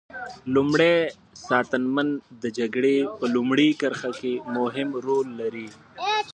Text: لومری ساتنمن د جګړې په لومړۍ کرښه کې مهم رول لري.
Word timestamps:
لومری 0.53 0.95
ساتنمن 1.47 2.07
د 2.41 2.43
جګړې 2.57 2.97
په 3.17 3.23
لومړۍ 3.35 3.69
کرښه 3.81 4.11
کې 4.19 4.33
مهم 4.57 4.89
رول 5.05 5.27
لري. 5.39 5.67